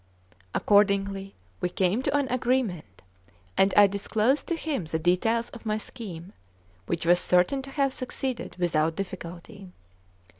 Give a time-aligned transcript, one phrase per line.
[0.55, 3.03] Accordingly we came to an agreement,
[3.55, 6.33] and I disclosed to him the details of my scheme,
[6.87, 9.71] which was certain to have succeeded without difficulty.